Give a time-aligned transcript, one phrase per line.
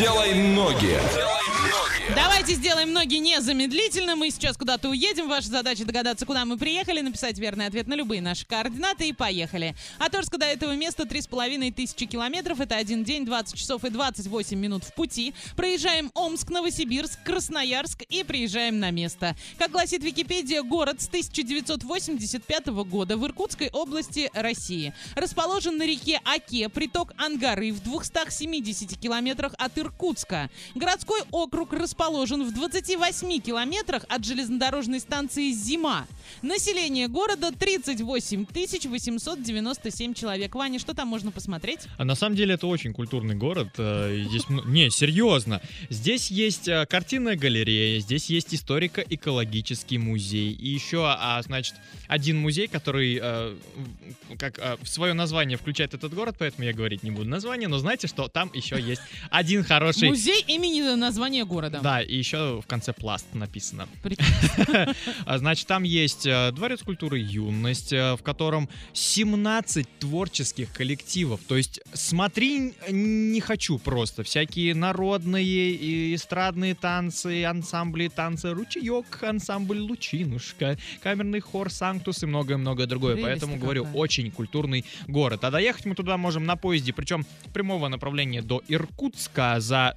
[0.00, 0.98] Делай ноги.
[2.14, 4.16] Давайте сделаем ноги незамедлительно.
[4.16, 5.28] Мы сейчас куда-то уедем.
[5.28, 9.76] Ваша задача догадаться, куда мы приехали, написать верный ответ на любые наши координаты и поехали.
[9.98, 12.60] От Орска до этого места 3,5 тысячи километров.
[12.60, 15.34] Это один день, 20 часов и 28 минут в пути.
[15.54, 19.36] Проезжаем Омск, Новосибирск, Красноярск и приезжаем на место.
[19.56, 24.92] Как гласит Википедия, город с 1985 года в Иркутской области России.
[25.14, 30.50] Расположен на реке Оке, приток Ангары в 270 километрах от Иркутска.
[30.74, 36.06] Городской округ расположен в 28 километрах от железнодорожной станции «Зима».
[36.42, 38.46] Население города 38
[38.88, 40.54] 897 человек.
[40.54, 41.80] Ваня, что там можно посмотреть?
[41.98, 43.68] А на самом деле это очень культурный город.
[43.78, 45.60] э, Здесь, не, серьезно.
[45.88, 50.52] Здесь есть э, картинная галерея, здесь есть историко-экологический музей.
[50.52, 51.74] И еще, а, значит,
[52.08, 53.56] один музей, который э,
[54.38, 58.06] как в свое название включает этот город, поэтому я говорить не буду название, но знаете,
[58.06, 60.08] что там еще есть один хороший...
[60.08, 61.80] Музей имени названия города.
[61.82, 63.88] Да, и еще в конце пласт написано.
[65.26, 71.40] А, Значит, там есть э, Дворец культуры «Юность», э, в котором 17 творческих коллективов.
[71.46, 74.22] То есть смотри не хочу просто.
[74.22, 82.86] Всякие народные и эстрадные танцы, ансамбли танцы «Ручеек», ансамбль «Лучинушка», камерный хор «Санктус» и многое-многое
[82.86, 83.16] другое.
[83.20, 85.44] Поэтому, говорю, очень культурный город.
[85.44, 89.94] А доехать мы туда можем на поезде, причем прямого направления до Иркутска за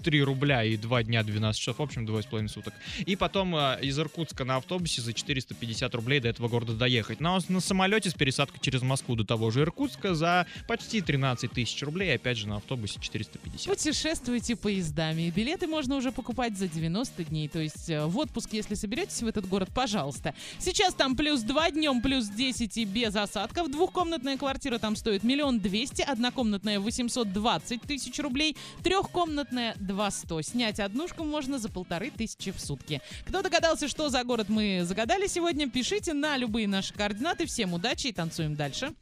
[0.00, 2.74] 6603 рубля и 2 дня 12 часов, в общем, 2,5 суток.
[3.06, 7.20] И потом э, из Иркутска на автобусе за 450 рублей до этого города доехать.
[7.20, 11.82] Но на самолете с пересадкой через Москву до того же Иркутска за почти 13 тысяч
[11.82, 13.66] рублей, опять же на автобусе 450.
[13.66, 15.30] Путешествуйте поездами.
[15.34, 17.48] Билеты можно уже покупать за 90 дней.
[17.48, 20.34] То есть э, в отпуск, если соберетесь в этот город, пожалуйста.
[20.58, 23.70] Сейчас там плюс 2 днем, плюс 10 и без осадков.
[23.70, 30.42] Двухкомнатная квартира там стоит миллион двести, однокомнатная 820 тысяч рублей, трехкомнатная 200.
[30.42, 33.00] Снять однушку можно за полторы тысячи в сутки.
[33.26, 37.46] Кто догадался, что за город мы загадали сегодня, пишите на любые наши координаты.
[37.46, 38.92] Всем удачи и танцуем дальше.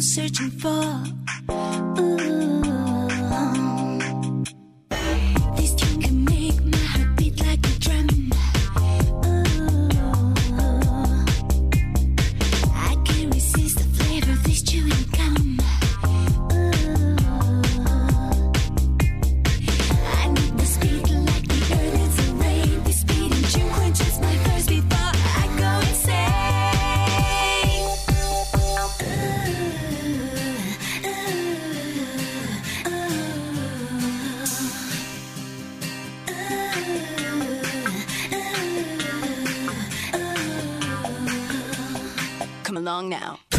[0.00, 1.04] Searching for.
[1.98, 2.39] Ooh.
[42.90, 43.49] long now.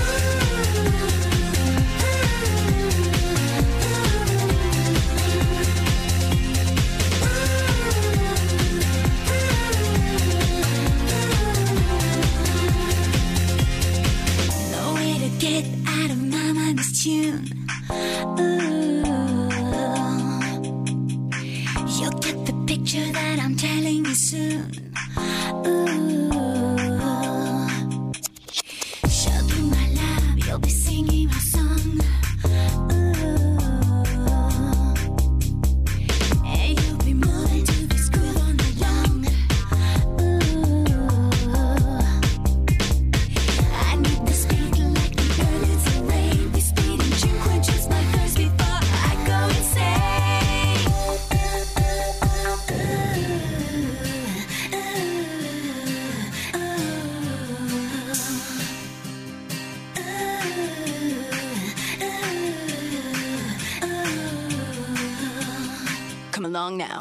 [66.31, 66.97] Come along now.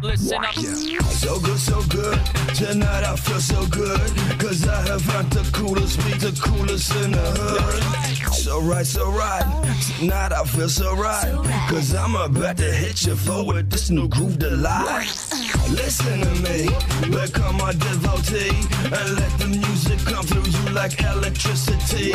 [0.00, 0.54] Listen up.
[0.54, 2.18] So good, so good.
[2.54, 3.98] Tonight I feel so good.
[4.38, 8.19] Cause I have found the coolest beat, the coolest in the hood.
[8.28, 9.44] So right, so right.
[9.98, 11.32] Tonight I feel so right.
[11.68, 15.06] Cause I'm about to hit you forward this new groove delight.
[15.70, 16.68] Listen to me,
[17.10, 18.50] become my devotee.
[18.84, 22.12] And let the music come through you like electricity.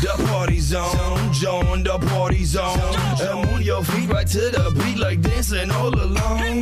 [0.00, 2.78] The party's on, join the party's on.
[3.20, 6.60] And move your feet right to the beat like dancing all along.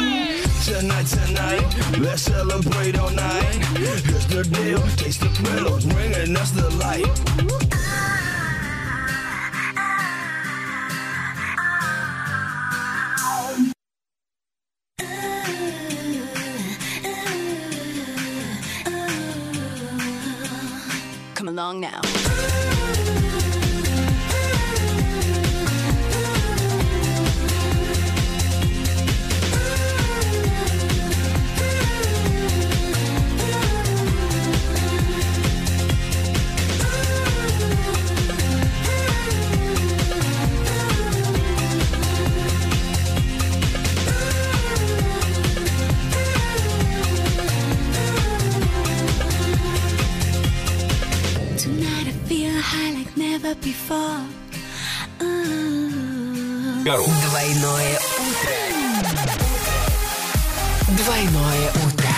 [0.65, 3.55] Tonight, tonight, let's celebrate all night.
[3.77, 7.76] Here's the deal, taste the thrill bringing us the light.
[21.67, 22.26] song now.
[56.89, 57.05] Ooh.
[57.05, 58.53] Двойное утро.
[60.91, 62.13] Двойное утро.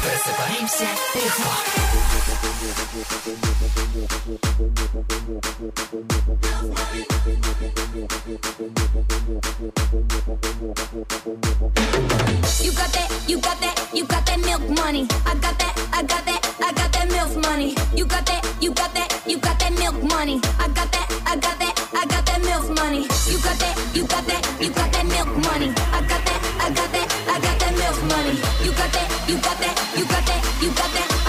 [0.00, 1.50] Просыпаемся легко.
[12.62, 15.06] You got that, you got that, you got that milk money.
[15.26, 17.74] I got that, I got that, I got that milk money.
[17.94, 20.40] You got that, you got that, you got that milk money.
[20.58, 20.91] I got that, I got
[29.32, 31.21] you got that, you got that, you got that,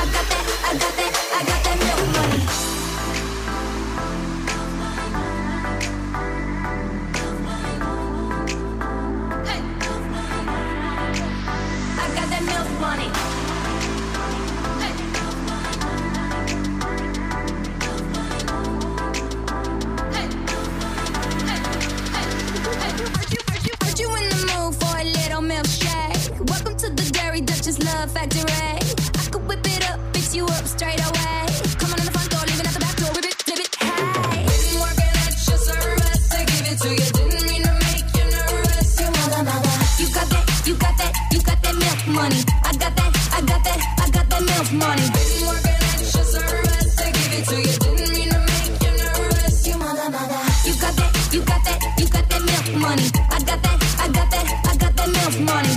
[53.44, 55.74] got that, I got that, I got that milk money.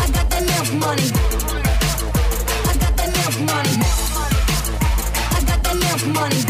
[0.00, 1.06] I got that milk money.
[2.66, 3.74] I got that milk money.
[5.30, 6.40] I got that milk money.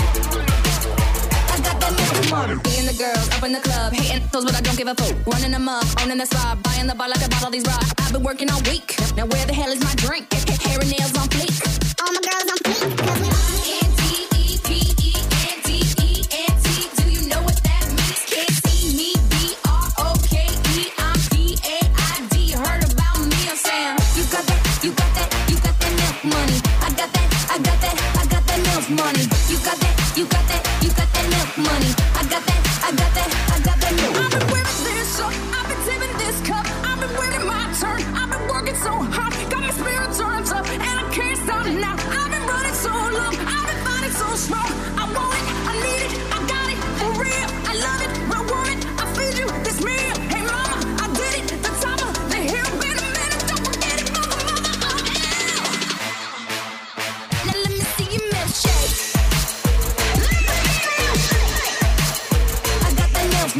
[1.50, 2.54] I got that milk money.
[2.54, 5.14] Me the girls up in the club, hating those, but I don't give a fuck.
[5.26, 7.92] Running them up, owning the spot, buying the bar like I bought all these rocks.
[7.98, 8.96] I've been working all week.
[9.16, 10.32] Now where the hell is my drink?
[10.64, 11.52] Hair and nails on fleek.
[12.00, 12.49] All my girls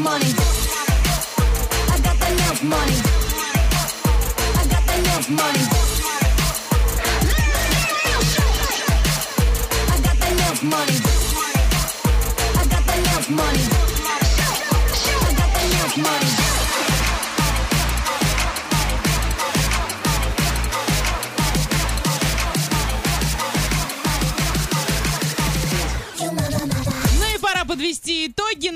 [0.02, 0.24] money.
[1.92, 2.96] I got that milk money.
[4.56, 5.62] I got that milk money.
[9.88, 10.96] I got money.
[12.56, 13.64] I got money.
[15.96, 16.39] Money.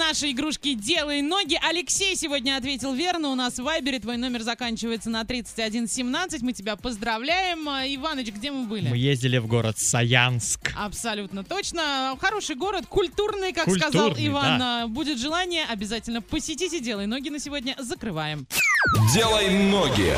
[0.09, 1.59] Нашей игрушки «Делай ноги».
[1.67, 3.31] Алексей сегодня ответил верно.
[3.31, 6.43] У нас в Вайбере твой номер заканчивается на 3117.
[6.43, 7.67] Мы тебя поздравляем.
[7.67, 8.89] А, Иваныч, где мы были?
[8.91, 10.73] Мы ездили в город Саянск.
[10.77, 12.17] Абсолютно точно.
[12.21, 14.59] Хороший город, культурный, как Культурный, сказал Иван.
[14.59, 14.87] да.
[14.89, 16.81] Будет желание, обязательно посетите.
[16.81, 17.75] Делай ноги на сегодня.
[17.79, 18.47] Закрываем.
[19.15, 20.13] Делай ноги.